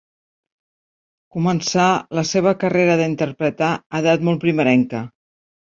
[1.35, 1.85] Començà
[2.21, 5.05] la seva carrera d'interpretar a edat molt primerenca.